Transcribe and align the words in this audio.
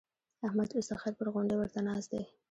احمد 0.47 0.69
اوس 0.73 0.87
د 0.89 0.93
خير 1.01 1.13
پر 1.19 1.27
غونډۍ 1.33 1.55
ورته 1.57 1.79
ناست 1.87 2.09
دی. 2.13 2.23